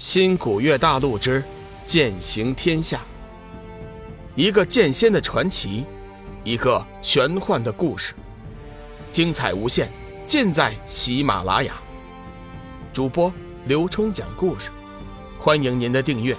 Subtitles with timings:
[0.00, 1.44] 新古月大陆之
[1.84, 3.02] 剑行天下，
[4.34, 5.84] 一个剑仙的传奇，
[6.42, 8.14] 一个玄幻的故事，
[9.12, 9.90] 精彩无限，
[10.26, 11.74] 尽在喜马拉雅。
[12.94, 13.30] 主播
[13.66, 14.70] 刘冲讲故事，
[15.38, 16.34] 欢迎您的订阅。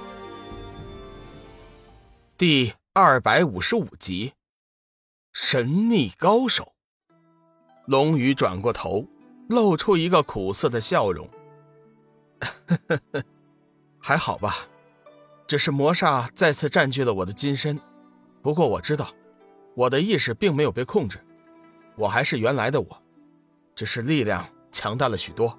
[2.39, 4.33] 第二百五十五集，
[5.33, 6.73] 神秘高手。
[7.85, 9.05] 龙宇转过头，
[9.49, 11.29] 露出一个苦涩的笑容。
[12.39, 13.23] 呵呵呵。
[14.01, 14.55] 还好吧，
[15.47, 17.79] 只是魔煞再次占据了我的金身。
[18.41, 19.07] 不过我知道，
[19.75, 21.19] 我的意识并没有被控制，
[21.95, 23.03] 我还是原来的我，
[23.75, 25.55] 只是力量强大了许多。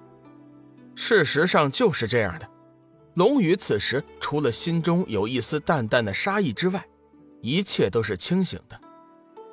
[0.93, 2.49] 事实上就是这样的。
[3.13, 6.83] 龙宇此时除了心中有一丝淡淡的杀意之外，
[7.41, 8.79] 一切都是清醒的，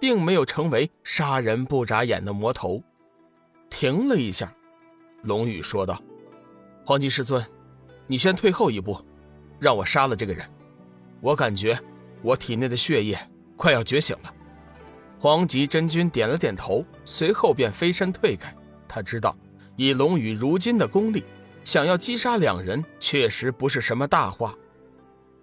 [0.01, 2.83] 并没有成为杀人不眨眼的魔头。
[3.69, 4.53] 停了一下，
[5.23, 6.03] 龙宇说道
[6.85, 7.45] ：“黄金师尊。”
[8.11, 9.01] 你先退后一步，
[9.61, 10.45] 让我杀了这个人。
[11.21, 11.79] 我感觉
[12.23, 13.17] 我体内的血液
[13.57, 14.35] 快要觉醒了。
[15.17, 18.53] 黄极真君点了点头，随后便飞身退开。
[18.89, 19.37] 他知道，
[19.77, 21.23] 以龙宇如今的功力，
[21.65, 24.57] 想要击杀两人确实不是什么大话。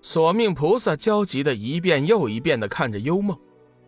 [0.02, 3.39] 索命菩萨焦急的一遍又一遍的看着幽梦，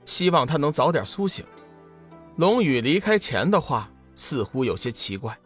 [0.06, 1.44] 希望他能早点苏醒。
[2.38, 5.38] 龙宇离开前的话似乎有些奇怪，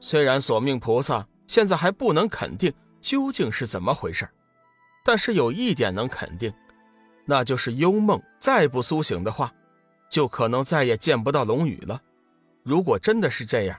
[0.00, 1.24] 虽然索命菩萨。
[1.46, 4.28] 现在还不能肯定究竟是怎么回事，
[5.04, 6.52] 但是有一点能肯定，
[7.24, 9.52] 那就是幽梦再不苏醒的话，
[10.10, 12.02] 就可能再也见不到龙宇了。
[12.62, 13.78] 如果真的是这样，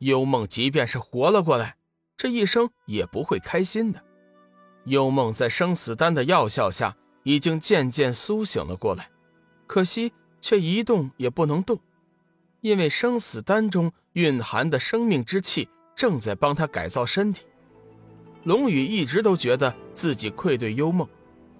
[0.00, 1.76] 幽梦即便是活了过来，
[2.16, 4.02] 这一生也不会开心的。
[4.86, 9.08] 幽梦在生死丹的药效下，已经渐渐苏醒了过来，
[9.66, 11.78] 可惜却一动也不能动，
[12.60, 15.68] 因为生死丹中蕴含的生命之气。
[15.94, 17.44] 正在帮他改造身体。
[18.44, 21.08] 龙宇一直都觉得自己愧对幽梦，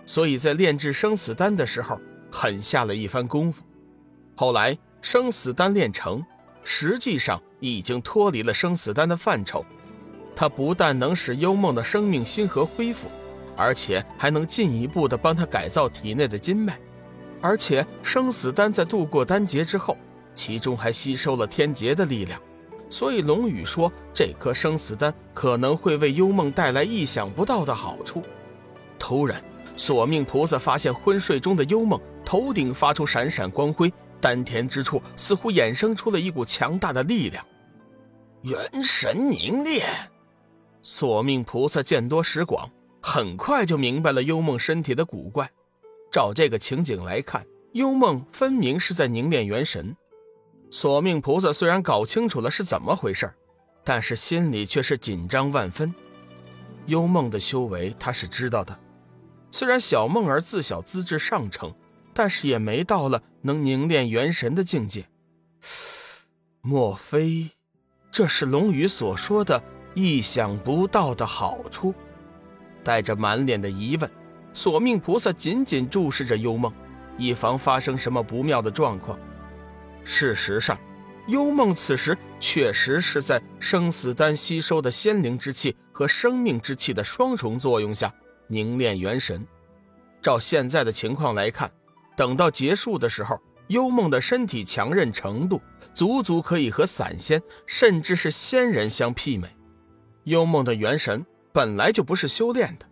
[0.04, 1.98] 所以在炼制生死丹的时候
[2.30, 3.62] 狠下了一番功夫。
[4.34, 6.24] 后来生死丹炼成，
[6.62, 9.64] 实际上已经脱离了生死丹的范畴。
[10.36, 13.08] 它不但能使幽梦的生命星河恢复，
[13.56, 16.78] 而且还能进一步的帮他改造体内的筋脉。
[17.40, 19.96] 而且生死丹在度过丹劫之后，
[20.34, 22.40] 其中还吸收了天劫的力量。
[22.88, 28.22] 所以龙宇说，这颗生死丹可能会为幽梦带来意想不到的好处。
[28.98, 29.42] 突然，
[29.76, 37.44] 索命菩萨发现昏睡中的幽梦头顶发出闪闪光辉，丹田之处似乎衍生出了一股强大的力量。
[38.42, 39.86] 元神凝练。
[40.82, 42.70] 索命菩萨见多识广，
[43.02, 45.50] 很快就明白了幽梦身体的古怪。
[46.12, 49.96] 照这个情景来看，幽梦分明是在凝练元神。
[50.70, 53.32] 索命菩萨虽然搞清楚了是怎么回事，
[53.84, 55.94] 但是心里却是紧张万分。
[56.86, 58.78] 幽梦的修为他是知道的，
[59.50, 61.72] 虽然小梦儿自小资质上乘，
[62.12, 65.06] 但是也没到了能凝练元神的境界。
[66.60, 67.50] 莫非
[68.10, 69.62] 这是龙宇所说的
[69.94, 71.94] 意想不到的好处？
[72.82, 74.10] 带着满脸的疑问，
[74.52, 76.72] 索命菩萨紧紧注视着幽梦，
[77.16, 79.18] 以防发生什么不妙的状况。
[80.04, 80.78] 事实上，
[81.26, 88.12] 幽梦此时确实是在生死丹吸收的仙灵之气和生命之气的双重作用下
[88.46, 89.44] 凝练元神。
[90.22, 91.70] 照现在的情况来看，
[92.16, 95.60] 等到结束的时候，幽梦的身体强韧程度
[95.94, 99.48] 足足可以和散仙甚至是仙人相媲美。
[100.24, 102.86] 幽梦的元神本来就不是修炼的，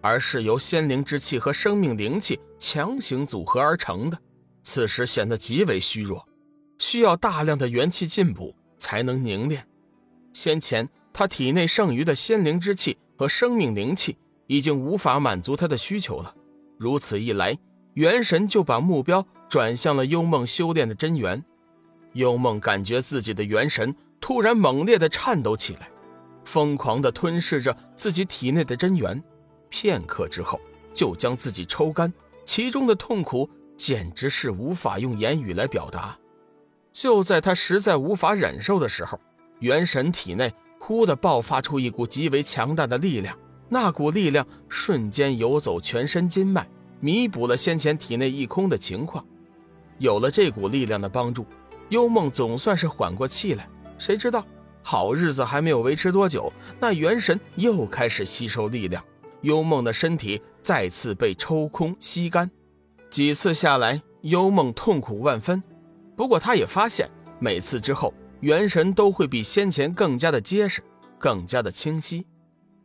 [0.00, 4.18] 而是由仙灵之气和生命灵气强行组合而成的，
[4.62, 6.27] 此时显得极为虚弱。
[6.78, 9.66] 需要大量的元气进补才能凝练。
[10.32, 14.16] 先前他体内剩余的仙灵之气和生命灵气
[14.46, 16.34] 已经无法满足他的需求了。
[16.78, 17.58] 如此一来，
[17.94, 21.44] 元神就把目标转向了幽梦修炼的真元。
[22.12, 25.90] 幽梦感觉自己的元神突然猛烈的颤抖起来，
[26.44, 29.22] 疯狂的吞噬着自己体内的真元。
[29.68, 30.60] 片刻之后，
[30.94, 32.12] 就将自己抽干，
[32.44, 36.16] 其中的痛苦简直是无法用言语来表达。
[36.92, 39.20] 就在他实在无法忍受的时候，
[39.60, 43.36] 元神体内忽地爆发出一股极为强大的力量，
[43.68, 46.68] 那股力量瞬间游走全身筋脉，
[47.00, 49.24] 弥补了先前体内一空的情况。
[49.98, 51.44] 有了这股力量的帮助，
[51.88, 53.68] 幽梦总算是缓过气来。
[53.98, 54.44] 谁知道
[54.82, 59.04] 好日子还没有维持多久，那元神又开始吸收力量，
[59.42, 62.50] 幽梦的身体再次被抽空吸干。
[63.10, 65.62] 几次下来，幽梦痛苦万分。
[66.18, 70.82] 不过，他也发现，每次之后，元神都会比先前更加的结实，
[71.16, 72.26] 更加的清晰。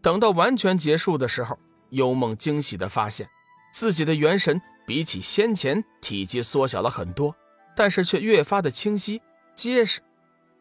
[0.04, 1.58] 等到完全结束的时候，
[1.90, 3.28] 幽梦惊喜的发现，
[3.74, 7.36] 自己的元神比起先前体积缩小了很多，
[7.76, 9.20] 但是却越发的清晰
[9.56, 10.00] 结实，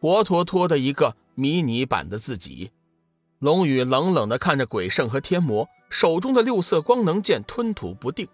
[0.01, 2.71] 活脱脱的一个迷你版的自己。
[3.37, 8.27] 龙宇冷冷的看着鬼圣和天魔手中的六色光能剑吞吐不定，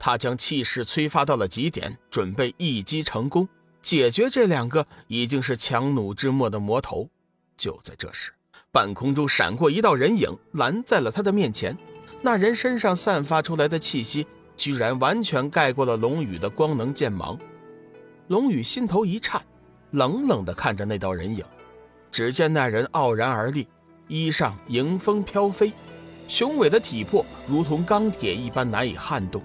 [0.00, 3.48] 他将气势催发到了极点，准备一击成功，
[3.84, 7.10] 解决这两个已经是强弩之末的魔头。
[7.54, 8.32] 就在这时，
[8.72, 11.76] 半空中闪过一道人影，拦在了他的面前。
[12.22, 14.26] 那人身上散发出来的气息，
[14.56, 17.38] 居然完全盖过了龙宇的光能剑芒。
[18.28, 19.44] 龙宇心头一颤，
[19.90, 21.44] 冷冷地看着那道人影。
[22.10, 23.68] 只见那人傲然而立。
[24.08, 25.72] 衣上迎风飘飞，
[26.26, 29.42] 雄伟的体魄如同钢铁一般难以撼动，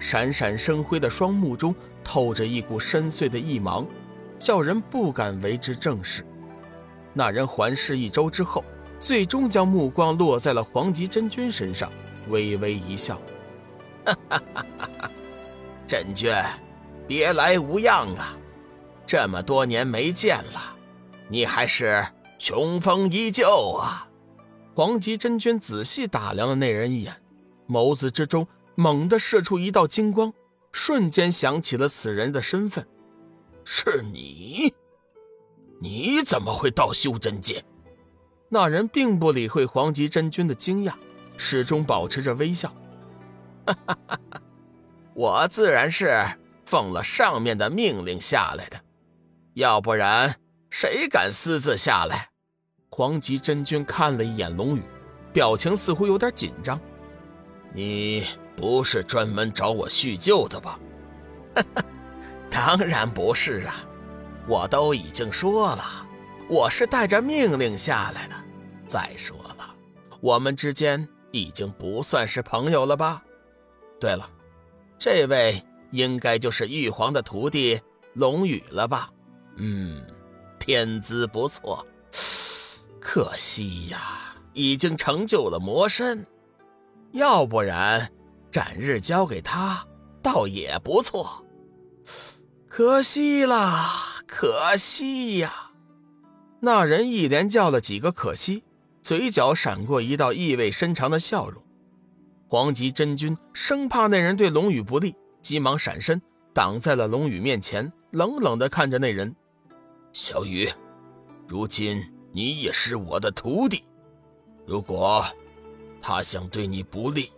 [0.00, 1.74] 闪闪生辉的双目中
[2.04, 3.86] 透着一股深邃的异芒，
[4.38, 6.24] 叫人不敢为之正视。
[7.12, 8.64] 那人环视一周之后，
[8.98, 11.90] 最终将目光落在了黄极真君身上，
[12.28, 13.20] 微微一笑
[14.04, 15.10] ：“哈哈哈哈哈，
[15.86, 16.32] 真君，
[17.06, 18.36] 别来无恙啊！
[19.06, 20.76] 这么多年没见了，
[21.28, 22.04] 你还是……”
[22.38, 23.46] 雄风依旧
[23.78, 24.08] 啊！
[24.74, 27.14] 黄极真君仔细打量了那人一眼，
[27.68, 28.44] 眸子之中
[28.74, 30.32] 猛地射出一道金光，
[30.72, 32.86] 瞬间想起了此人的身份。
[33.64, 34.74] 是你？
[35.80, 37.64] 你怎么会到修真界？
[38.48, 40.94] 那人并不理会黄极真君的惊讶，
[41.36, 42.68] 始终保持着微笑。
[43.66, 44.42] 哈哈哈哈
[45.14, 46.26] 我自然是
[46.64, 48.80] 奉了上面的命令下来的，
[49.54, 50.36] 要不然
[50.70, 52.30] 谁敢私自下来？
[52.90, 54.82] 黄极真君看了一眼龙宇，
[55.32, 56.78] 表情似乎有点紧张。
[57.72, 58.26] 你
[58.62, 60.78] 不是专门找我叙旧的吧？
[62.48, 63.74] 当然不是啊！
[64.46, 66.06] 我都已经说了，
[66.48, 68.34] 我是带着命令下来的。
[68.86, 69.74] 再说了，
[70.20, 73.24] 我们之间已经不算是朋友了吧？
[73.98, 74.30] 对了，
[74.96, 75.60] 这位
[75.90, 77.80] 应该就是玉皇的徒弟
[78.14, 79.10] 龙宇了吧？
[79.56, 80.00] 嗯，
[80.60, 81.84] 天资不错。
[83.00, 86.24] 可惜呀，已经成就了魔身，
[87.10, 88.08] 要不然
[88.52, 89.84] 斩日交给他，
[90.22, 91.44] 倒也不错。
[92.68, 93.90] 可惜啦，
[94.26, 95.72] 可惜呀！
[96.60, 98.62] 那人一连叫了几个可惜，
[99.02, 101.60] 嘴角闪过一道意味深长的笑容。
[102.46, 106.22] 黄极真君生怕那人对龙宇不利，急忙闪身
[106.54, 109.34] 挡在了龙宇面前，冷冷地看着那人
[110.12, 110.68] ：“小雨，
[111.48, 112.00] 如今……”
[112.34, 113.84] 你也是我的徒弟，
[114.64, 115.22] 如果
[116.00, 117.30] 他想对你不利，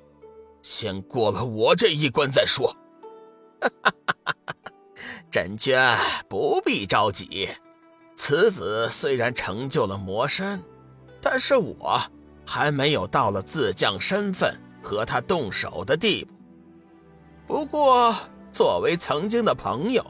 [0.64, 2.74] 先过了我这一关再说。
[3.60, 4.34] 哈哈哈哈
[4.64, 4.72] 哈！
[5.30, 5.78] 真君
[6.26, 7.48] 不必着急，
[8.16, 10.62] 此子虽然成就了魔身，
[11.20, 12.00] 但是我
[12.46, 16.32] 还没有到了自降身份和他动手的地步。
[17.46, 18.16] 不过，
[18.50, 20.02] 作为曾经的朋友，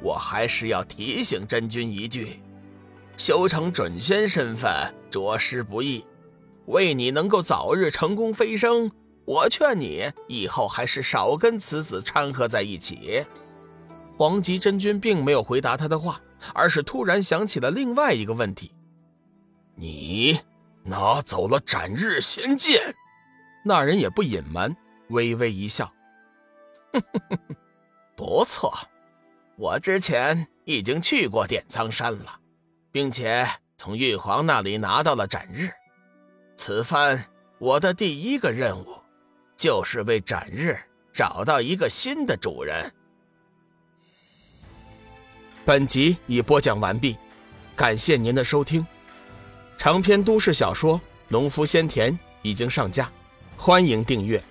[0.00, 2.40] 我还是要提醒真君一句。
[3.18, 4.70] 修成准仙身份
[5.10, 6.02] 着实不易，
[6.64, 8.90] 为你能够早日成功飞升，
[9.24, 13.24] 我劝你以后还是少跟此子掺和在一起。
[14.16, 16.20] 黄极真君并没有回答他的话，
[16.54, 18.72] 而是突然想起了另外一个问题：
[19.74, 20.40] 你
[20.84, 22.94] 拿走了斩日仙剑？
[23.64, 24.76] 那人也不隐瞒，
[25.08, 25.92] 微微一笑
[28.16, 28.72] ：“不错，
[29.56, 32.40] 我之前已经去过点苍山了。”
[32.92, 33.48] 并且
[33.78, 35.70] 从玉皇那里拿到了斩日，
[36.56, 37.24] 此番
[37.58, 39.01] 我的第一个任务，
[39.62, 40.76] 就是为斩日
[41.12, 42.92] 找到一个新的主人。
[45.64, 47.16] 本集已播讲完毕，
[47.76, 48.84] 感谢您的收听。
[49.78, 53.08] 长篇都市小说《农夫先田》已经上架，
[53.56, 54.42] 欢迎订阅。